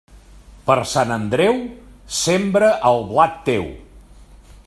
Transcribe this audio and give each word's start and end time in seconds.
Per 0.69 0.77
Sant 0.91 1.13
Andreu, 1.15 1.59
sembra 2.21 2.73
el 2.93 2.99
blat 3.13 3.37
teu. 3.51 3.71